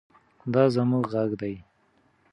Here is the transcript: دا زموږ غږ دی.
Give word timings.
دا 0.53 0.63
زموږ 0.75 1.03
غږ 1.13 1.31
دی. 1.41 1.55